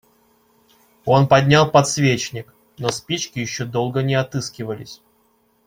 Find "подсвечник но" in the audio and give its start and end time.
1.69-2.89